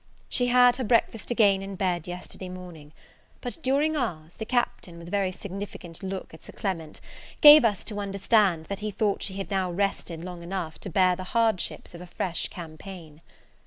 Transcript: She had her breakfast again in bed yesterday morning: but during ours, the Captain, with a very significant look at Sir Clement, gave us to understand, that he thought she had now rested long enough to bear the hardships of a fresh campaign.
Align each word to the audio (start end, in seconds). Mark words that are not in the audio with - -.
She 0.29 0.47
had 0.47 0.77
her 0.77 0.83
breakfast 0.83 1.29
again 1.29 1.61
in 1.61 1.75
bed 1.75 2.07
yesterday 2.07 2.49
morning: 2.49 2.91
but 3.39 3.59
during 3.61 3.95
ours, 3.95 4.33
the 4.33 4.47
Captain, 4.47 4.97
with 4.97 5.09
a 5.09 5.11
very 5.11 5.31
significant 5.31 6.01
look 6.01 6.33
at 6.33 6.41
Sir 6.41 6.53
Clement, 6.53 6.99
gave 7.39 7.63
us 7.63 7.83
to 7.83 7.99
understand, 7.99 8.65
that 8.65 8.79
he 8.79 8.89
thought 8.89 9.21
she 9.21 9.35
had 9.35 9.51
now 9.51 9.71
rested 9.71 10.23
long 10.23 10.41
enough 10.41 10.79
to 10.79 10.89
bear 10.89 11.15
the 11.15 11.23
hardships 11.37 11.93
of 11.93 12.01
a 12.01 12.07
fresh 12.07 12.47
campaign. 12.47 13.21